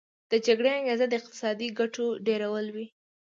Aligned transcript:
د 0.31 0.33
جګړې 0.45 0.71
انګیزه 0.77 1.05
د 1.09 1.13
اقتصادي 1.19 1.67
ګټو 1.79 2.05
ډیرول 2.27 2.65
وي 2.75 2.87